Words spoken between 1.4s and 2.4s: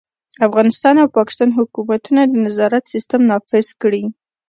حکومتونه د